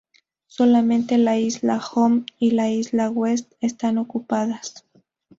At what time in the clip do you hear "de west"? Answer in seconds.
3.09-3.53